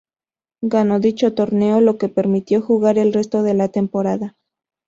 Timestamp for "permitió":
2.15-2.59